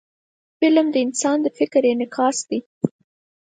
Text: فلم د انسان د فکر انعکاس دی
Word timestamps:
فلم 0.61 0.85
د 0.91 0.95
انسان 1.05 1.37
د 1.43 1.47
فکر 1.59 1.81
انعکاس 1.91 2.37
دی 2.49 2.59